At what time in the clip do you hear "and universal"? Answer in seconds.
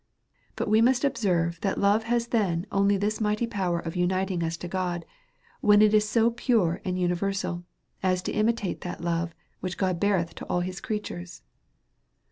6.83-7.65